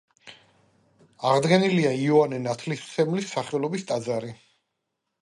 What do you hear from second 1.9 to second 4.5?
იოანე ნათლისმცემელის სახელობის ტაძარი.